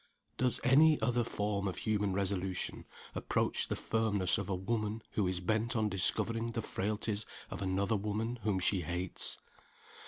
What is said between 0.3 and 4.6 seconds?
Does any other form of human resolution approach the firmness of a